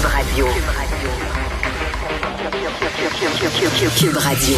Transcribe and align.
Cube 0.00 0.08
Radio. 0.08 0.46
Cube 3.98 4.16
Radio. 4.16 4.56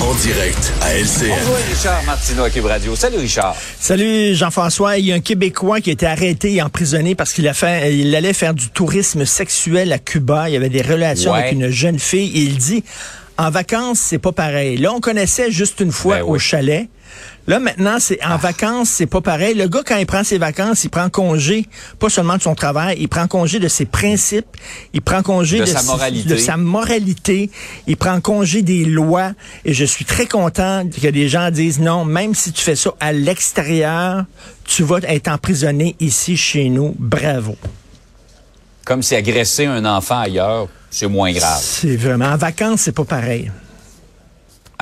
En 0.00 0.12
direct 0.14 0.72
à 0.80 0.94
LCN. 0.96 1.28
Bonjour 1.38 1.56
Richard 1.70 2.02
Martineau 2.04 2.42
à 2.42 2.50
Cube 2.50 2.64
Radio. 2.64 2.96
Salut 2.96 3.18
Richard. 3.18 3.54
Salut 3.78 4.34
Jean-François. 4.34 4.98
Il 4.98 5.06
y 5.06 5.12
a 5.12 5.14
un 5.14 5.20
Québécois 5.20 5.80
qui 5.80 5.90
a 5.90 5.92
été 5.92 6.06
arrêté 6.06 6.54
et 6.54 6.62
emprisonné 6.62 7.14
parce 7.14 7.32
qu'il 7.32 7.46
a 7.46 7.54
fait, 7.54 7.96
il 7.96 8.12
allait 8.16 8.32
faire 8.32 8.54
du 8.54 8.70
tourisme 8.70 9.24
sexuel 9.24 9.92
à 9.92 9.98
Cuba. 9.98 10.48
Il 10.48 10.54
y 10.54 10.56
avait 10.56 10.68
des 10.68 10.82
relations 10.82 11.30
Ouais. 11.30 11.38
avec 11.42 11.52
une 11.52 11.68
jeune 11.68 12.00
fille. 12.00 12.36
Et 12.36 12.40
il 12.42 12.56
dit, 12.56 12.82
en 13.38 13.50
vacances, 13.50 13.98
c'est 13.98 14.18
pas 14.18 14.32
pareil. 14.32 14.76
Là, 14.76 14.92
on 14.92 15.00
connaissait 15.00 15.50
juste 15.50 15.80
une 15.80 15.92
fois 15.92 16.16
Ben 16.16 16.22
au 16.24 16.32
oui. 16.34 16.38
chalet. 16.40 16.88
Là, 17.46 17.58
maintenant, 17.58 17.96
c'est 17.98 18.24
en 18.24 18.36
vacances, 18.36 18.88
c'est 18.88 19.06
pas 19.06 19.20
pareil. 19.20 19.54
Le 19.54 19.66
gars, 19.66 19.82
quand 19.84 19.96
il 19.96 20.06
prend 20.06 20.22
ses 20.22 20.38
vacances, 20.38 20.84
il 20.84 20.90
prend 20.90 21.10
congé, 21.10 21.66
pas 21.98 22.08
seulement 22.08 22.36
de 22.36 22.42
son 22.42 22.54
travail, 22.54 22.96
il 23.00 23.08
prend 23.08 23.26
congé 23.26 23.58
de 23.58 23.66
ses 23.68 23.84
principes, 23.84 24.46
il 24.94 25.02
prend 25.02 25.22
congé 25.22 25.58
De 25.58 25.64
de, 25.64 25.68
sa 25.68 25.82
moralité. 25.82 26.28
de 26.28 26.36
sa 26.36 26.56
moralité, 26.56 27.50
il 27.88 27.96
prend 27.96 28.20
congé 28.20 28.62
des 28.62 28.84
lois. 28.84 29.32
Et 29.64 29.74
je 29.74 29.84
suis 29.84 30.04
très 30.04 30.26
content 30.26 30.84
que 30.88 31.08
des 31.08 31.28
gens 31.28 31.50
disent 31.50 31.80
non, 31.80 32.04
même 32.04 32.34
si 32.34 32.52
tu 32.52 32.62
fais 32.62 32.76
ça 32.76 32.94
à 33.00 33.12
l'extérieur, 33.12 34.24
tu 34.64 34.84
vas 34.84 34.98
être 35.02 35.28
emprisonné 35.28 35.96
ici 35.98 36.36
chez 36.36 36.68
nous. 36.68 36.94
Bravo. 36.98 37.56
Comme 38.84 39.02
si 39.02 39.16
agresser 39.16 39.66
un 39.66 39.84
enfant 39.84 40.20
ailleurs, 40.20 40.68
c'est 40.92 41.08
moins 41.08 41.32
grave. 41.32 41.60
C'est 41.60 41.96
vraiment 41.96 42.26
en 42.26 42.36
vacances, 42.36 42.82
c'est 42.82 42.92
pas 42.92 43.04
pareil. 43.04 43.50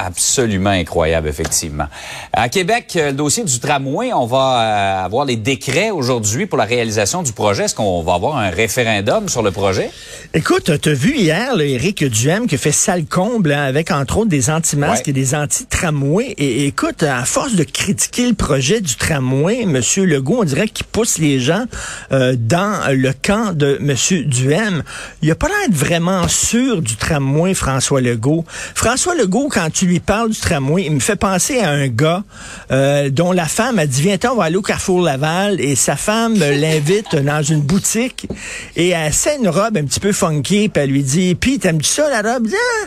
Absolument 0.06 0.70
incroyable, 0.70 1.28
effectivement. 1.28 1.84
À 2.32 2.48
Québec, 2.48 2.92
euh, 2.96 3.09
le 3.09 3.12
dossier 3.12 3.45
du 3.45 3.59
tramway, 3.60 4.12
on 4.12 4.26
va 4.26 4.38
euh, 4.38 5.04
avoir 5.04 5.24
les 5.24 5.36
décrets 5.36 5.90
aujourd'hui 5.90 6.46
pour 6.46 6.56
la 6.59 6.64
réalisation 6.64 7.23
du 7.23 7.32
projet. 7.32 7.64
Est-ce 7.64 7.74
qu'on 7.74 8.02
va 8.02 8.14
avoir 8.14 8.36
un 8.38 8.50
référendum 8.50 9.28
sur 9.28 9.42
le 9.42 9.50
projet? 9.50 9.90
Écoute, 10.32 10.70
t'as 10.80 10.92
vu 10.92 11.16
hier, 11.16 11.54
là, 11.56 11.64
Éric 11.64 12.04
Duhem 12.04 12.46
qui 12.46 12.54
a 12.54 12.59
fait 12.59 12.73
sale 12.73 13.04
comble 13.04 13.52
hein, 13.52 13.62
avec 13.65 13.90
entre 13.90 14.18
autres 14.18 14.30
des 14.30 14.48
anti-masques 14.51 15.06
Ouais. 15.06 15.10
et 15.10 15.12
des 15.12 15.34
anti-tramways. 15.34 16.34
Et, 16.38 16.62
et 16.62 16.66
écoute, 16.66 17.02
à 17.02 17.24
force 17.24 17.54
de 17.54 17.65
critiquer 17.65 18.28
le 18.28 18.34
projet 18.34 18.80
du 18.80 18.95
tramway, 18.96 19.66
Monsieur 19.66 20.04
Legault, 20.04 20.38
on 20.40 20.45
dirait 20.45 20.68
qu'il 20.68 20.87
pousse 20.87 21.18
les 21.18 21.40
gens 21.40 21.65
euh, 22.12 22.34
dans 22.38 22.90
le 22.93 23.12
camp 23.12 23.52
de 23.56 23.76
Monsieur 23.80 24.24
Duhem. 24.24 24.82
Il 25.23 25.30
a 25.30 25.34
pas 25.34 25.48
l'air 25.48 25.56
vraiment 25.71 26.26
sûr 26.28 26.80
du 26.82 26.96
tramway, 26.96 27.54
François 27.54 28.01
Legault. 28.01 28.45
François 28.74 29.15
Legault, 29.15 29.48
quand 29.51 29.68
tu 29.73 29.87
lui 29.91 30.01
parles 30.01 30.30
du 30.30 30.38
tramway, 30.38 30.85
il 30.87 30.93
me 30.93 31.01
fait 31.01 31.16
penser 31.16 31.59
à 31.60 31.71
un 31.71 31.88
gars 31.88 32.23
euh, 32.71 33.10
dont 33.10 33.33
la 33.33 33.46
femme 33.46 33.79
a 33.80 33.87
dit 33.87 34.02
viens 34.02 34.16
on 34.30 34.37
va 34.37 34.45
aller 34.45 34.57
au 34.57 34.63
Carrefour 34.63 35.02
Laval 35.02 35.60
et 35.60 35.74
sa 35.74 35.96
femme 35.96 36.35
l'invite 36.38 37.16
dans 37.16 37.43
une 37.43 37.60
boutique 37.63 38.27
et 38.77 38.91
elle 38.91 39.13
sait 39.13 39.37
une 39.37 39.49
robe 39.49 39.77
un 39.77 39.85
petit 39.85 40.01
peu 40.01 40.13
funky 40.13 40.68
puis 40.68 40.83
elle 40.83 40.91
lui 40.91 41.02
dit 41.02 41.35
puis 41.35 41.59
t'aimes-tu 41.59 41.88
ça 41.88 42.09
la 42.09 42.35
robe? 42.35 42.45
Il 42.46 42.51
dit, 42.51 42.57
ah, 42.57 42.87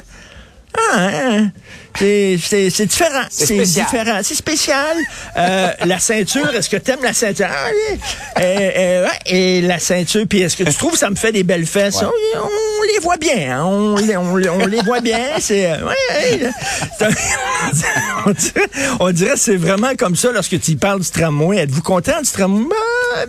ah, 0.75 1.09
hein, 1.11 1.51
c'est 1.95 2.37
c'est- 2.39 2.85
différent. 2.85 3.25
C'est 3.29 3.57
différent. 3.61 4.19
C'est 4.23 4.33
spécial. 4.35 4.97
Euh, 5.37 5.69
la 5.85 5.99
ceinture, 5.99 6.49
est-ce 6.55 6.69
que 6.69 6.77
t'aimes 6.77 7.03
la 7.03 7.13
ceinture? 7.13 7.47
Ah, 7.49 7.67
oui. 7.69 7.99
Euh, 8.39 8.71
euh, 8.75 9.05
ouais, 9.05 9.19
et 9.27 9.61
la 9.61 9.77
ceinture, 9.77 10.25
puis 10.27 10.41
est-ce 10.41 10.57
que 10.57 10.63
tu 10.63 10.73
trouves 10.73 10.93
que 10.93 10.97
ça 10.97 11.11
me 11.11 11.15
fait 11.15 11.31
des 11.31 11.43
belles 11.43 11.67
fesses? 11.67 12.01
Ouais. 12.01 12.07
On, 12.35 12.39
on 12.39 12.72
les 12.93 12.99
voit 12.99 13.17
bien. 13.17 13.57
hein. 13.59 13.63
On, 13.65 13.95
les, 13.97 14.17
on, 14.17 14.35
les- 14.35 14.49
on 14.49 14.65
les 14.65 14.81
voit 14.81 15.01
bien. 15.01 15.19
C'est, 15.39 15.71
euh, 15.71 15.85
ouais, 15.87 16.49
on 18.25 18.31
dirait, 18.31 18.69
on 18.99 19.11
dirait 19.11 19.33
que 19.33 19.39
c'est 19.39 19.55
vraiment 19.57 19.95
comme 19.97 20.15
ça 20.15 20.31
lorsque 20.31 20.59
tu 20.59 20.75
parles 20.75 21.01
du 21.01 21.09
tramway. 21.09 21.57
Êtes-vous 21.57 21.81
content 21.81 22.21
du 22.21 22.29
tramway? 22.29 22.65
Ah, 23.15 23.25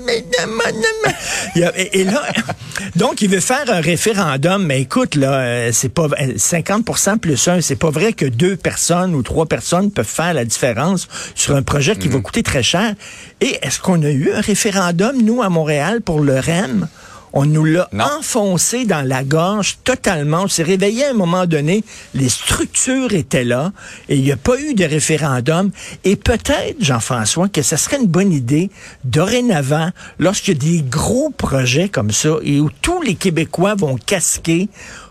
a- 1.57 1.79
Et, 1.79 2.01
et 2.01 2.05
là, 2.05 2.23
donc, 2.97 3.21
il 3.23 3.29
veut 3.31 3.41
faire 3.41 3.65
un 3.69 3.81
référendum, 3.81 4.65
mais 4.65 4.81
écoute, 4.81 5.15
là, 5.17 5.33
euh, 5.35 5.71
c'est 5.73 5.89
pas 5.89 6.05
euh, 6.21 6.35
50% 6.37 7.19
plus 7.19 7.49
un. 7.49 7.61
C'est 7.61 7.77
pas 7.77 7.91
vrai 7.91 8.13
que 8.13 8.25
deux 8.27 8.57
personnes 8.57 9.15
ou 9.15 9.23
trois 9.23 9.47
personnes 9.47 9.91
peuvent 9.91 10.05
faire 10.07 10.35
la 10.35 10.45
différence 10.45 11.09
sur 11.35 11.55
un 11.57 11.63
projet 11.63 11.97
qui 11.97 12.09
va 12.09 12.21
coûter 12.21 12.43
très 12.43 12.63
cher. 12.63 12.95
Et 13.41 13.59
est-ce 13.63 13.81
qu'on 13.81 14.03
a 14.03 14.11
eu 14.11 14.31
un 14.33 14.41
référendum, 14.41 15.21
nous, 15.23 15.43
à 15.43 15.49
Montréal, 15.49 16.01
pour 16.01 16.21
le 16.21 16.39
REM? 16.39 16.89
On 17.37 17.47
nous 17.47 17.65
l'a 17.65 17.89
enfoncé 17.93 18.85
dans 18.85 19.07
la 19.07 19.25
gorge 19.25 19.79
totalement. 19.83 20.43
On 20.45 20.49
s'est 20.49 20.63
réveillé 20.63 21.05
à 21.05 21.11
un 21.11 21.15
moment 21.15 21.47
donné, 21.47 21.83
les 22.15 22.29
structures 22.29 23.13
étaient 23.13 23.43
là 23.43 23.73
et 24.09 24.17
il 24.17 24.23
n'y 24.23 24.31
a 24.31 24.37
pas 24.37 24.57
eu 24.61 24.75
de 24.75 24.85
référendum. 24.85 25.73
Et 26.05 26.15
peut-être, 26.15 26.77
Jean-François, 26.79 27.49
que 27.49 27.63
ça 27.63 27.77
serait 27.77 27.97
une 27.97 28.07
bonne 28.07 28.33
idée, 28.33 28.71
dorénavant, 29.03 29.91
lorsqu'il 30.21 30.55
y 30.55 30.57
a 30.57 30.79
des 30.79 30.83
gros 30.83 31.31
projets 31.31 31.89
comme 31.89 32.13
ça 32.13 32.37
et 32.45 32.61
où 32.61 32.71
tous 32.81 33.03
les 33.03 33.17
Québécois 33.17 33.75
vont 33.75 33.97
casquer, 33.97 34.69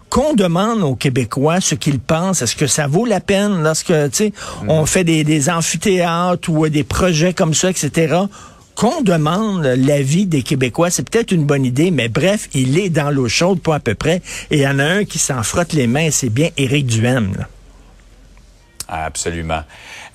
qu'on 0.10 0.36
demande 0.36 0.84
aux 0.84 0.96
Québécois 0.96 1.60
ce 1.60 1.74
qu'ils 1.74 2.00
pensent. 2.00 2.44
Est-ce 2.44 2.56
que 2.56 2.68
ça 2.68 2.86
vaut 2.86 3.06
la 3.06 3.20
peine 3.20 3.64
lorsque, 3.64 3.88
tu 3.88 4.10
sais, 4.12 4.34
on 4.68 4.86
fait 4.86 5.04
des, 5.04 5.24
des 5.24 5.50
amphithéâtres 5.50 6.50
ou 6.50 6.70
des 6.70 6.84
projets 6.84 7.34
comme 7.34 7.56
ça, 7.56 7.72
etc., 7.72 8.16
qu'on 8.76 9.02
demande 9.02 9.66
l'avis 9.66 10.26
des 10.26 10.42
Québécois, 10.42 10.90
c'est 10.90 11.08
peut-être 11.10 11.32
une 11.32 11.46
bonne 11.46 11.66
idée, 11.66 11.92
mais 11.92 12.10
bref, 12.10 12.50
il 12.54 12.78
est 12.80 12.90
dans 12.90 13.12
l'eau 13.12 13.28
chaude, 13.28 13.60
pas 13.62 13.76
à 13.76 13.80
peu 13.80 13.96
près. 13.96 14.22
Et 14.52 14.58
il 14.58 14.62
y 14.62 14.68
en 14.68 14.80
a 14.80 14.86
un 14.86 15.06
qui 15.06 15.20
s'en 15.20 15.44
frotte 15.44 15.74
les 15.74 15.88
mains, 15.88 16.10
c'est 16.12 16.30
bien 16.30 16.50
Éric 16.58 16.88
Duhem. 16.88 17.34
là. 17.38 17.48
Absolument. 18.96 19.62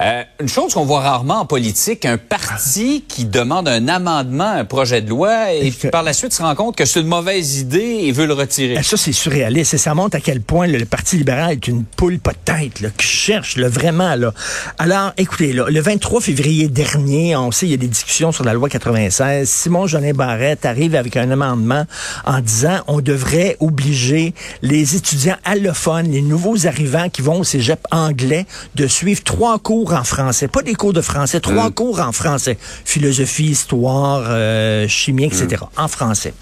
Euh, 0.00 0.22
une 0.40 0.48
chose 0.48 0.72
qu'on 0.72 0.84
voit 0.84 1.00
rarement 1.00 1.40
en 1.40 1.46
politique, 1.46 2.04
un 2.04 2.16
parti 2.16 3.04
qui 3.08 3.24
demande 3.24 3.66
un 3.66 3.88
amendement 3.88 4.44
à 4.44 4.52
un 4.58 4.64
projet 4.64 5.02
de 5.02 5.08
loi 5.10 5.52
et 5.52 5.72
que- 5.72 5.88
par 5.88 6.04
la 6.04 6.12
suite 6.12 6.32
se 6.32 6.42
rend 6.42 6.54
compte 6.54 6.76
que 6.76 6.84
c'est 6.84 7.00
une 7.00 7.08
mauvaise 7.08 7.58
idée 7.58 8.02
et 8.04 8.12
veut 8.12 8.26
le 8.26 8.34
retirer. 8.34 8.76
Ah, 8.78 8.82
Ça, 8.84 8.96
c'est 8.96 9.10
surréaliste. 9.12 9.74
Et 9.74 9.78
ça 9.78 9.94
montre 9.94 10.16
à 10.16 10.20
quel 10.20 10.40
point 10.42 10.68
le 10.68 10.84
Parti 10.84 11.16
libéral 11.16 11.52
est 11.54 11.66
une 11.66 11.84
poule 11.84 12.20
pas 12.20 12.30
de 12.32 12.38
tête, 12.44 12.80
là, 12.80 12.90
qui 12.96 13.06
cherche 13.06 13.56
là, 13.56 13.68
vraiment. 13.68 14.14
Là. 14.14 14.32
Alors, 14.78 15.12
écoutez, 15.16 15.52
là, 15.52 15.64
le 15.68 15.80
23 15.80 16.20
février 16.20 16.68
dernier, 16.68 17.34
on 17.34 17.50
sait, 17.50 17.66
il 17.66 17.70
y 17.70 17.74
a 17.74 17.78
des 17.78 17.88
discussions 17.88 18.30
sur 18.30 18.44
la 18.44 18.52
loi 18.54 18.68
96. 18.68 19.48
Simon 19.48 19.88
Jolin 19.88 20.12
Barrette 20.12 20.64
arrive 20.64 20.94
avec 20.94 21.16
un 21.16 21.30
amendement 21.32 21.84
en 22.24 22.38
disant 22.40 22.78
on 22.86 23.00
devrait 23.00 23.56
obliger 23.58 24.34
les 24.62 24.94
étudiants 24.94 25.36
allophones, 25.44 26.10
les 26.12 26.22
nouveaux 26.22 26.66
arrivants 26.68 27.08
qui 27.08 27.22
vont 27.22 27.40
au 27.40 27.44
cégep 27.44 27.80
anglais, 27.90 28.46
de 28.74 28.86
suivre 28.86 29.22
trois 29.22 29.58
cours 29.58 29.92
en 29.92 30.04
français. 30.04 30.48
Pas 30.48 30.62
des 30.62 30.74
cours 30.74 30.92
de 30.92 31.00
français, 31.00 31.40
trois 31.40 31.70
cours 31.70 32.00
en 32.00 32.12
français. 32.12 32.58
Philosophie, 32.84 33.46
histoire, 33.46 34.24
euh, 34.26 34.86
chimie, 34.88 35.24
etc. 35.24 35.62
En 35.76 35.88
français. 35.88 36.34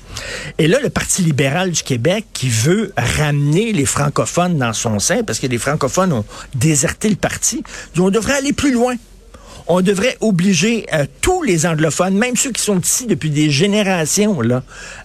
Et 0.59 0.69
là, 0.69 0.79
le 0.83 0.91
Parti 0.91 1.23
libéral 1.23 1.71
du 1.71 1.83
Québec 1.83 2.27
qui 2.33 2.49
veut 2.49 2.93
ramener 2.97 3.73
les 3.73 3.87
francophones 3.87 4.59
dans 4.59 4.73
son 4.73 4.99
sein, 4.99 5.23
parce 5.23 5.39
que 5.39 5.47
les 5.47 5.59
francophones 5.59 6.13
ont 6.13 6.25
déserté 6.55 7.09
le 7.09 7.17
parti, 7.17 7.63
dit, 7.95 8.01
on 8.01 8.11
devrait 8.11 8.35
aller 8.35 8.53
plus 8.53 8.73
loin. 8.73 8.95
On 9.69 9.81
devrait 9.81 10.17
obliger 10.21 10.87
euh, 10.93 11.07
tous 11.21 11.43
les 11.43 11.67
anglophones, 11.67 12.17
même 12.17 12.37
ceux 12.37 12.53
qui 12.53 12.63
sont 12.63 12.79
ici 12.79 13.07
depuis 13.07 13.31
des 13.31 13.51
générations, 13.51 14.41
là, 14.41 14.63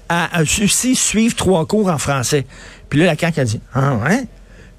à, 0.08 0.30
suivre 0.46 1.36
trois 1.36 1.66
cours 1.66 1.90
en 1.90 1.98
français. 1.98 2.46
Puis 2.90 3.00
là, 3.00 3.06
la 3.08 3.18
CAQ 3.18 3.40
a 3.40 3.46
dit, 3.46 3.60
ah 3.74 3.96
ouais? 3.96 4.28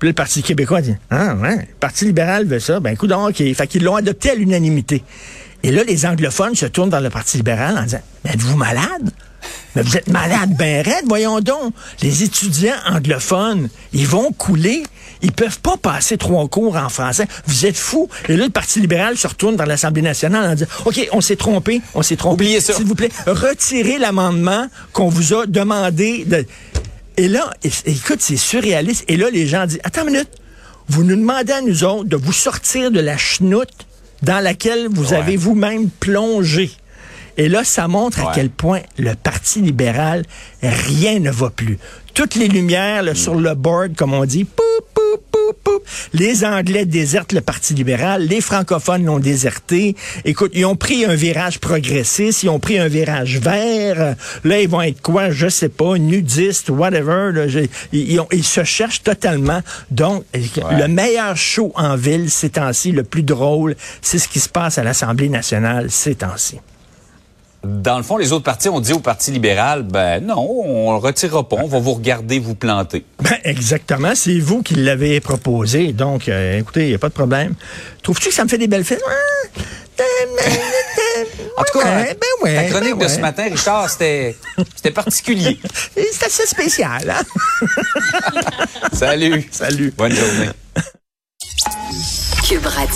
Puis 0.02 0.08
là, 0.08 0.10
le 0.10 0.14
Parti 0.14 0.42
québécois 0.42 0.80
dit, 0.80 0.96
ah 1.10 1.36
ouais, 1.36 1.58
le 1.58 1.74
Parti 1.78 2.06
libéral 2.06 2.44
veut 2.44 2.58
ça, 2.58 2.80
ben 2.80 2.90
écoute, 2.90 3.12
OK. 3.12 3.36
Fait 3.36 3.66
qu'ils 3.68 3.84
l'ont 3.84 3.94
adopté 3.94 4.30
à 4.30 4.34
l'unanimité. 4.34 5.04
Et 5.62 5.70
là, 5.70 5.84
les 5.84 6.06
anglophones 6.06 6.56
se 6.56 6.66
tournent 6.66 6.90
vers 6.90 7.00
le 7.00 7.08
Parti 7.08 7.36
libéral 7.36 7.78
en 7.78 7.84
disant, 7.84 8.00
mais 8.24 8.32
êtes-vous 8.32 8.56
malade? 8.56 9.12
Mais 9.76 9.82
vous 9.82 9.96
êtes 9.96 10.08
malade 10.08 10.50
ben 10.58 10.82
raide, 10.82 11.04
voyons 11.06 11.38
donc. 11.38 11.72
Les 12.02 12.24
étudiants 12.24 12.74
anglophones, 12.84 13.68
ils 13.92 14.08
vont 14.08 14.32
couler. 14.32 14.82
Ils 15.22 15.30
peuvent 15.30 15.60
pas 15.60 15.76
passer 15.76 16.18
trois 16.18 16.48
cours 16.48 16.74
en 16.74 16.88
français. 16.88 17.28
Vous 17.46 17.64
êtes 17.64 17.76
fous. 17.76 18.08
Et 18.28 18.36
là, 18.36 18.46
le 18.46 18.50
Parti 18.50 18.80
libéral 18.80 19.16
se 19.16 19.28
retourne 19.28 19.54
vers 19.56 19.66
l'Assemblée 19.66 20.02
nationale 20.02 20.50
en 20.50 20.54
disant, 20.56 20.70
OK, 20.84 21.08
on 21.12 21.20
s'est 21.20 21.36
trompé, 21.36 21.80
on 21.94 22.02
s'est 22.02 22.16
trompé. 22.16 22.42
Oubliez 22.42 22.60
ça. 22.60 22.72
S'il 22.72 22.86
vous 22.86 22.96
plaît, 22.96 23.10
retirez 23.24 23.98
l'amendement 23.98 24.66
qu'on 24.92 25.08
vous 25.08 25.32
a 25.32 25.46
demandé 25.46 26.24
de... 26.24 26.44
Et 27.16 27.28
là, 27.28 27.50
écoute, 27.84 28.20
c'est 28.20 28.36
surréaliste. 28.36 29.04
Et 29.08 29.16
là, 29.16 29.28
les 29.30 29.46
gens 29.46 29.66
disent, 29.66 29.80
attends 29.84 30.02
une 30.06 30.12
minute, 30.12 30.30
vous 30.88 31.04
nous 31.04 31.16
demandez 31.16 31.52
à 31.52 31.60
nous 31.60 31.84
autres 31.84 32.04
de 32.08 32.16
vous 32.16 32.32
sortir 32.32 32.90
de 32.90 33.00
la 33.00 33.16
chenoute 33.16 33.70
dans 34.22 34.40
laquelle 34.42 34.88
vous 34.90 35.10
Ouais. 35.12 35.16
avez 35.18 35.36
vous-même 35.36 35.88
plongé. 35.90 36.70
Et 37.38 37.48
là, 37.48 37.64
ça 37.64 37.88
montre 37.88 38.20
à 38.26 38.32
quel 38.34 38.50
point 38.50 38.80
le 38.98 39.14
Parti 39.14 39.60
libéral, 39.62 40.24
rien 40.62 41.18
ne 41.18 41.30
va 41.30 41.48
plus. 41.50 41.78
Toutes 42.14 42.34
les 42.34 42.46
lumières 42.48 43.02
là, 43.02 43.14
sur 43.14 43.34
le 43.34 43.54
board, 43.54 43.94
comme 43.96 44.12
on 44.12 44.24
dit. 44.26 44.44
Les 46.12 46.44
Anglais 46.44 46.84
désertent 46.86 47.32
le 47.32 47.40
Parti 47.40 47.74
libéral, 47.74 48.26
les 48.26 48.40
francophones 48.40 49.04
l'ont 49.04 49.18
déserté. 49.18 49.96
Écoute, 50.24 50.52
ils 50.54 50.64
ont 50.64 50.76
pris 50.76 51.04
un 51.04 51.14
virage 51.14 51.58
progressiste, 51.58 52.42
ils 52.42 52.48
ont 52.50 52.58
pris 52.60 52.78
un 52.78 52.88
virage 52.88 53.38
vert. 53.38 54.14
Là, 54.44 54.60
ils 54.60 54.68
vont 54.68 54.82
être 54.82 55.00
quoi, 55.02 55.30
je 55.30 55.48
sais 55.48 55.68
pas, 55.68 55.98
nudistes, 55.98 56.70
whatever. 56.70 57.30
là. 57.32 57.48
Je- 57.48 57.60
ils, 57.92 58.12
ils 58.12 58.20
ont- 58.20 58.28
ils 58.32 58.44
se 58.44 58.64
cherchent 58.64 59.02
totalement. 59.02 59.60
Donc, 59.90 60.24
le 60.34 60.86
meilleur 60.88 61.36
show 61.36 61.72
en 61.74 61.96
ville 61.96 62.30
ces 62.30 62.50
temps-ci, 62.50 62.92
le 62.92 63.02
plus 63.04 63.22
drôle, 63.22 63.76
c'est 64.00 64.18
ce 64.18 64.28
qui 64.28 64.40
se 64.40 64.48
passe 64.48 64.78
à 64.78 64.84
l'Assemblée 64.84 65.28
nationale 65.28 65.90
ces 65.90 66.14
temps-ci. 66.14 66.58
Dans 67.64 67.96
le 67.96 68.02
fond, 68.02 68.16
les 68.16 68.32
autres 68.32 68.44
partis 68.44 68.68
ont 68.68 68.80
dit 68.80 68.92
au 68.92 68.98
Parti 68.98 69.30
libéral, 69.30 69.82
ben 69.84 70.24
non, 70.24 70.40
on 70.40 70.92
le 70.92 70.98
retirera 70.98 71.48
pas, 71.48 71.56
on 71.56 71.68
va 71.68 71.78
vous 71.78 71.94
regarder 71.94 72.38
vous 72.40 72.54
planter. 72.54 73.04
Ben, 73.20 73.38
exactement, 73.44 74.14
c'est 74.14 74.38
vous 74.38 74.62
qui 74.62 74.74
l'avez 74.74 75.20
proposé. 75.20 75.92
Donc, 75.92 76.28
euh, 76.28 76.58
écoutez, 76.58 76.82
il 76.84 76.88
n'y 76.88 76.94
a 76.94 76.98
pas 76.98 77.08
de 77.08 77.14
problème. 77.14 77.54
Trouves-tu 78.02 78.28
que 78.28 78.34
ça 78.34 78.44
me 78.44 78.48
fait 78.48 78.58
des 78.58 78.66
belles 78.66 78.84
fesses? 78.84 79.02
En 81.56 81.62
tout 81.64 81.78
cas, 81.78 81.84
Ouais, 81.84 82.16
ben 82.20 82.28
ouais, 82.42 82.54
ta 82.56 82.64
chronique 82.64 82.96
ben 82.96 83.06
de 83.06 83.12
ce 83.12 83.20
matin, 83.20 83.44
Richard, 83.44 83.88
c'était 83.88 84.34
c'était 84.74 84.90
particulier. 84.90 85.60
C'est 85.94 86.26
assez 86.26 86.46
spécial, 86.46 87.08
hein? 87.10 87.66
Salut. 88.92 89.48
Salut. 89.52 89.92
Bonne 89.96 90.12
journée. 90.12 90.48
Cube 92.48 92.66
Radio. 92.66 92.88